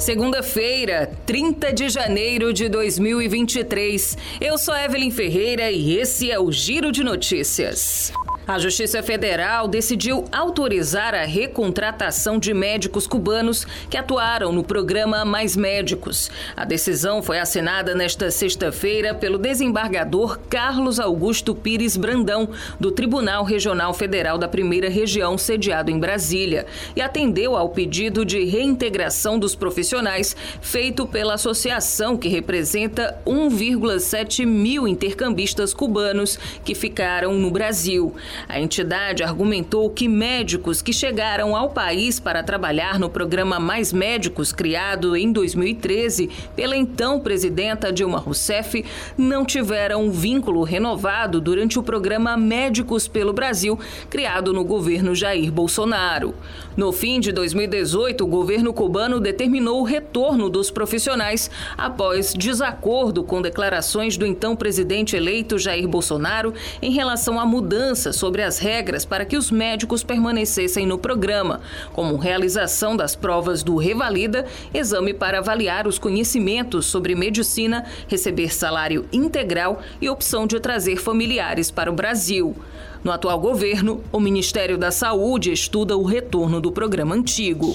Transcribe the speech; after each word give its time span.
Segunda-feira, 0.00 1.12
30 1.26 1.74
de 1.74 1.90
janeiro 1.90 2.54
de 2.54 2.70
2023. 2.70 4.16
Eu 4.40 4.56
sou 4.56 4.74
Evelyn 4.74 5.10
Ferreira 5.10 5.70
e 5.70 5.98
esse 5.98 6.30
é 6.30 6.40
o 6.40 6.50
Giro 6.50 6.90
de 6.90 7.04
Notícias. 7.04 8.10
A 8.50 8.58
Justiça 8.58 9.00
Federal 9.00 9.68
decidiu 9.68 10.24
autorizar 10.32 11.14
a 11.14 11.24
recontratação 11.24 12.36
de 12.36 12.52
médicos 12.52 13.06
cubanos 13.06 13.64
que 13.88 13.96
atuaram 13.96 14.50
no 14.50 14.64
programa 14.64 15.24
Mais 15.24 15.54
Médicos. 15.54 16.28
A 16.56 16.64
decisão 16.64 17.22
foi 17.22 17.38
assinada 17.38 17.94
nesta 17.94 18.28
sexta-feira 18.28 19.14
pelo 19.14 19.38
desembargador 19.38 20.36
Carlos 20.50 20.98
Augusto 20.98 21.54
Pires 21.54 21.96
Brandão, 21.96 22.48
do 22.80 22.90
Tribunal 22.90 23.44
Regional 23.44 23.94
Federal 23.94 24.36
da 24.36 24.48
Primeira 24.48 24.90
Região, 24.90 25.38
sediado 25.38 25.92
em 25.92 26.00
Brasília, 26.00 26.66
e 26.96 27.00
atendeu 27.00 27.56
ao 27.56 27.68
pedido 27.68 28.24
de 28.24 28.44
reintegração 28.46 29.38
dos 29.38 29.54
profissionais 29.54 30.34
feito 30.60 31.06
pela 31.06 31.34
associação 31.34 32.16
que 32.16 32.28
representa 32.28 33.16
1,7 33.24 34.44
mil 34.44 34.88
intercambistas 34.88 35.72
cubanos 35.72 36.36
que 36.64 36.74
ficaram 36.74 37.34
no 37.34 37.52
Brasil. 37.52 38.12
A 38.48 38.60
entidade 38.60 39.22
argumentou 39.22 39.90
que 39.90 40.08
médicos 40.08 40.82
que 40.82 40.92
chegaram 40.92 41.56
ao 41.56 41.70
país 41.70 42.18
para 42.20 42.42
trabalhar 42.42 42.98
no 42.98 43.10
programa 43.10 43.58
Mais 43.58 43.92
Médicos, 43.92 44.52
criado 44.52 45.16
em 45.16 45.32
2013 45.32 46.30
pela 46.54 46.76
então 46.76 47.20
presidenta 47.20 47.92
Dilma 47.92 48.18
Rousseff, 48.18 48.84
não 49.16 49.44
tiveram 49.44 50.04
um 50.04 50.10
vínculo 50.10 50.62
renovado 50.62 51.40
durante 51.40 51.78
o 51.78 51.82
programa 51.82 52.36
Médicos 52.36 53.08
pelo 53.08 53.32
Brasil, 53.32 53.78
criado 54.08 54.52
no 54.52 54.64
governo 54.64 55.14
Jair 55.14 55.50
Bolsonaro. 55.50 56.34
No 56.76 56.92
fim 56.92 57.20
de 57.20 57.32
2018, 57.32 58.24
o 58.24 58.26
governo 58.26 58.72
cubano 58.72 59.20
determinou 59.20 59.80
o 59.80 59.84
retorno 59.84 60.48
dos 60.48 60.70
profissionais 60.70 61.50
após 61.76 62.32
desacordo 62.32 63.24
com 63.24 63.42
declarações 63.42 64.16
do 64.16 64.26
então 64.26 64.54
presidente 64.54 65.16
eleito 65.16 65.58
Jair 65.58 65.88
Bolsonaro 65.88 66.54
em 66.80 66.92
relação 66.92 67.38
à 67.38 67.44
mudança 67.44 68.12
sobre 68.12 68.29
as 68.38 68.58
regras 68.58 69.04
para 69.04 69.24
que 69.24 69.36
os 69.36 69.50
médicos 69.50 70.04
permanecessem 70.04 70.86
no 70.86 70.98
programa, 70.98 71.60
como 71.92 72.16
realização 72.16 72.96
das 72.96 73.16
provas 73.16 73.62
do 73.62 73.76
Revalida, 73.76 74.46
exame 74.72 75.12
para 75.12 75.38
avaliar 75.38 75.86
os 75.86 75.98
conhecimentos 75.98 76.86
sobre 76.86 77.14
medicina, 77.14 77.84
receber 78.06 78.54
salário 78.54 79.06
integral 79.12 79.80
e 80.00 80.08
opção 80.08 80.46
de 80.46 80.60
trazer 80.60 80.96
familiares 80.96 81.70
para 81.70 81.90
o 81.90 81.94
Brasil. 81.94 82.54
No 83.02 83.10
atual 83.10 83.40
governo, 83.40 84.04
o 84.12 84.20
Ministério 84.20 84.76
da 84.76 84.90
Saúde 84.90 85.50
estuda 85.50 85.96
o 85.96 86.04
retorno 86.04 86.60
do 86.60 86.70
programa 86.70 87.14
antigo. 87.14 87.74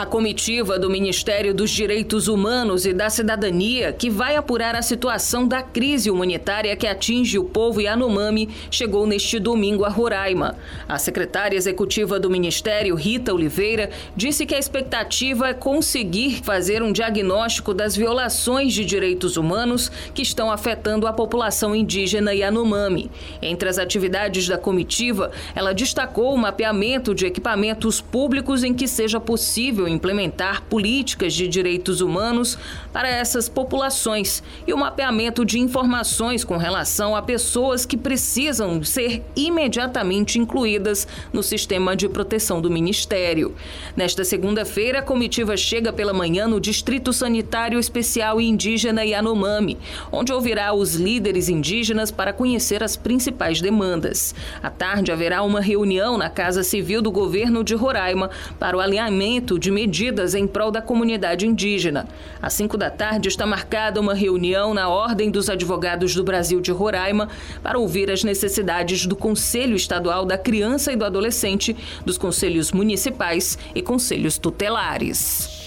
A 0.00 0.06
comitiva 0.06 0.78
do 0.78 0.88
Ministério 0.88 1.52
dos 1.52 1.70
Direitos 1.70 2.26
Humanos 2.26 2.86
e 2.86 2.92
da 2.94 3.10
Cidadania, 3.10 3.92
que 3.92 4.08
vai 4.08 4.34
apurar 4.34 4.74
a 4.74 4.80
situação 4.80 5.46
da 5.46 5.60
crise 5.60 6.10
humanitária 6.10 6.74
que 6.74 6.86
atinge 6.86 7.38
o 7.38 7.44
povo 7.44 7.82
Yanomami, 7.82 8.48
chegou 8.70 9.06
neste 9.06 9.38
domingo 9.38 9.84
a 9.84 9.90
Roraima. 9.90 10.56
A 10.88 10.98
secretária 10.98 11.54
executiva 11.54 12.18
do 12.18 12.30
Ministério, 12.30 12.94
Rita 12.94 13.34
Oliveira, 13.34 13.90
disse 14.16 14.46
que 14.46 14.54
a 14.54 14.58
expectativa 14.58 15.48
é 15.48 15.52
conseguir 15.52 16.42
fazer 16.42 16.82
um 16.82 16.92
diagnóstico 16.92 17.74
das 17.74 17.94
violações 17.94 18.72
de 18.72 18.86
direitos 18.86 19.36
humanos 19.36 19.92
que 20.14 20.22
estão 20.22 20.50
afetando 20.50 21.06
a 21.06 21.12
população 21.12 21.76
indígena 21.76 22.32
Yanomami. 22.32 23.10
Entre 23.42 23.68
as 23.68 23.76
atividades 23.76 24.48
da 24.48 24.56
comitiva, 24.56 25.30
ela 25.54 25.74
destacou 25.74 26.32
o 26.32 26.38
mapeamento 26.38 27.14
de 27.14 27.26
equipamentos 27.26 28.00
públicos 28.00 28.64
em 28.64 28.72
que 28.72 28.88
seja 28.88 29.20
possível 29.20 29.89
implementar 29.90 30.62
políticas 30.62 31.34
de 31.34 31.48
direitos 31.48 32.00
humanos 32.00 32.58
para 32.92 33.08
essas 33.08 33.48
populações 33.48 34.42
e 34.66 34.72
o 34.72 34.78
mapeamento 34.78 35.44
de 35.44 35.58
informações 35.58 36.44
com 36.44 36.56
relação 36.56 37.14
a 37.14 37.22
pessoas 37.22 37.84
que 37.84 37.96
precisam 37.96 38.82
ser 38.82 39.22
imediatamente 39.36 40.38
incluídas 40.38 41.06
no 41.32 41.42
sistema 41.42 41.96
de 41.96 42.08
proteção 42.08 42.60
do 42.60 42.70
Ministério. 42.70 43.54
Nesta 43.96 44.24
segunda-feira, 44.24 45.00
a 45.00 45.02
comitiva 45.02 45.56
chega 45.56 45.92
pela 45.92 46.12
manhã 46.12 46.46
no 46.46 46.60
Distrito 46.60 47.12
Sanitário 47.12 47.78
Especial 47.78 48.40
Indígena 48.40 49.04
Yanomami, 49.04 49.78
onde 50.10 50.32
ouvirá 50.32 50.72
os 50.72 50.94
líderes 50.94 51.48
indígenas 51.48 52.10
para 52.10 52.32
conhecer 52.32 52.82
as 52.82 52.96
principais 52.96 53.60
demandas. 53.60 54.34
À 54.62 54.70
tarde, 54.70 55.12
haverá 55.12 55.42
uma 55.42 55.60
reunião 55.60 56.16
na 56.16 56.30
Casa 56.30 56.62
Civil 56.62 57.02
do 57.02 57.10
Governo 57.10 57.62
de 57.64 57.74
Roraima 57.74 58.30
para 58.58 58.76
o 58.76 58.80
alinhamento 58.80 59.58
de 59.58 59.70
medidas 59.80 60.34
em 60.34 60.46
prol 60.46 60.70
da 60.70 60.82
comunidade 60.82 61.46
indígena. 61.46 62.06
Às 62.42 62.52
5 62.52 62.76
da 62.76 62.90
tarde 62.90 63.28
está 63.28 63.46
marcada 63.46 63.98
uma 63.98 64.12
reunião 64.12 64.74
na 64.74 64.90
Ordem 64.90 65.30
dos 65.30 65.48
Advogados 65.48 66.14
do 66.14 66.22
Brasil 66.22 66.60
de 66.60 66.70
Roraima 66.70 67.30
para 67.62 67.78
ouvir 67.78 68.10
as 68.10 68.22
necessidades 68.22 69.06
do 69.06 69.16
Conselho 69.16 69.74
Estadual 69.74 70.26
da 70.26 70.36
Criança 70.36 70.92
e 70.92 70.96
do 70.96 71.04
Adolescente, 71.04 71.74
dos 72.04 72.18
conselhos 72.18 72.72
municipais 72.72 73.56
e 73.74 73.80
conselhos 73.80 74.36
tutelares. 74.36 75.59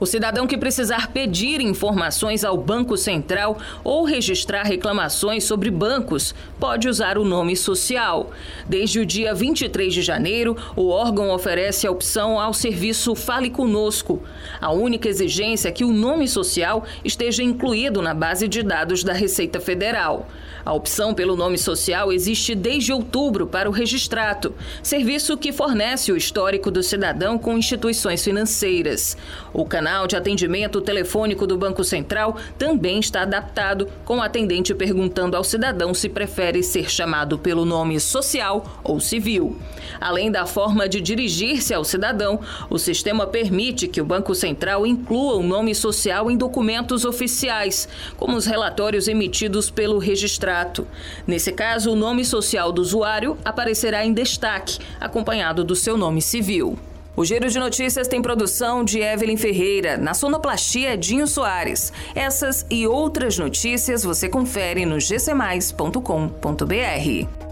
O 0.00 0.06
cidadão 0.06 0.44
que 0.44 0.58
precisar 0.58 1.12
pedir 1.12 1.60
informações 1.60 2.44
ao 2.44 2.58
Banco 2.58 2.96
Central 2.96 3.56
ou 3.84 4.02
registrar 4.02 4.64
reclamações 4.64 5.44
sobre 5.44 5.70
bancos 5.70 6.34
pode 6.58 6.88
usar 6.88 7.16
o 7.16 7.24
nome 7.24 7.54
social. 7.56 8.32
Desde 8.68 8.98
o 8.98 9.06
dia 9.06 9.32
23 9.32 9.94
de 9.94 10.02
janeiro, 10.02 10.56
o 10.74 10.88
órgão 10.88 11.30
oferece 11.30 11.86
a 11.86 11.92
opção 11.92 12.40
ao 12.40 12.52
serviço 12.52 13.14
Fale 13.14 13.50
Conosco. 13.50 14.20
A 14.60 14.72
única 14.72 15.08
exigência 15.08 15.68
é 15.68 15.72
que 15.72 15.84
o 15.84 15.92
nome 15.92 16.26
social 16.26 16.84
esteja 17.04 17.44
incluído 17.44 18.02
na 18.02 18.14
base 18.14 18.48
de 18.48 18.64
dados 18.64 19.04
da 19.04 19.12
Receita 19.12 19.60
Federal. 19.60 20.26
A 20.64 20.72
opção 20.72 21.14
pelo 21.14 21.36
nome 21.36 21.58
social 21.58 22.10
existe 22.10 22.54
desde 22.54 22.92
outubro 22.92 23.46
para 23.46 23.68
o 23.68 23.72
registrato, 23.72 24.54
serviço 24.82 25.36
que 25.36 25.52
fornece 25.52 26.10
o 26.10 26.16
histórico 26.16 26.70
do 26.70 26.82
cidadão 26.82 27.38
com 27.38 27.58
instituições 27.58 28.24
financeiras. 28.24 29.16
O 29.52 29.66
canal 29.66 29.83
de 30.06 30.16
atendimento 30.16 30.80
telefônico 30.80 31.46
do 31.46 31.56
Banco 31.56 31.84
Central 31.84 32.36
também 32.58 32.98
está 32.98 33.22
adaptado, 33.22 33.88
com 34.04 34.18
o 34.18 34.22
atendente 34.22 34.74
perguntando 34.74 35.36
ao 35.36 35.44
cidadão 35.44 35.92
se 35.92 36.08
prefere 36.08 36.62
ser 36.62 36.90
chamado 36.90 37.38
pelo 37.38 37.64
nome 37.64 38.00
social 38.00 38.80
ou 38.82 38.98
civil. 38.98 39.56
Além 40.00 40.30
da 40.30 40.46
forma 40.46 40.88
de 40.88 41.00
dirigir-se 41.00 41.74
ao 41.74 41.84
cidadão, 41.84 42.40
o 42.70 42.78
sistema 42.78 43.26
permite 43.26 43.86
que 43.86 44.00
o 44.00 44.04
Banco 44.04 44.34
Central 44.34 44.86
inclua 44.86 45.36
o 45.36 45.42
nome 45.42 45.74
social 45.74 46.30
em 46.30 46.36
documentos 46.36 47.04
oficiais, 47.04 47.86
como 48.16 48.36
os 48.36 48.46
relatórios 48.46 49.08
emitidos 49.08 49.70
pelo 49.70 49.98
registrado 49.98 50.54
contrato. 50.54 50.86
Nesse 51.26 51.52
caso, 51.52 51.92
o 51.92 51.96
nome 51.96 52.24
social 52.24 52.70
do 52.72 52.80
usuário 52.80 53.36
aparecerá 53.44 54.04
em 54.04 54.12
destaque, 54.12 54.78
acompanhado 55.00 55.64
do 55.64 55.74
seu 55.74 55.96
nome 55.96 56.22
civil. 56.22 56.78
O 57.16 57.24
Giro 57.24 57.48
de 57.48 57.58
Notícias 57.58 58.08
tem 58.08 58.20
produção 58.20 58.82
de 58.82 59.00
Evelyn 59.00 59.36
Ferreira, 59.36 59.96
na 59.96 60.14
sonoplastia 60.14 60.96
Dinho 60.96 61.28
Soares. 61.28 61.92
Essas 62.14 62.66
e 62.68 62.88
outras 62.88 63.38
notícias 63.38 64.02
você 64.02 64.28
confere 64.28 64.84
no 64.84 64.98
gcmais.com.br. 64.98 67.43